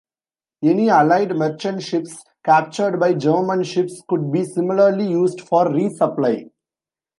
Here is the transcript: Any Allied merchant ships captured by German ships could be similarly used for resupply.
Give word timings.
Any 0.63 0.89
Allied 0.89 1.29
merchant 1.35 1.83
ships 1.83 2.23
captured 2.43 2.99
by 2.99 3.13
German 3.13 3.61
ships 3.63 4.01
could 4.07 4.31
be 4.31 4.43
similarly 4.43 5.05
used 5.05 5.41
for 5.41 5.65
resupply. 5.65 6.49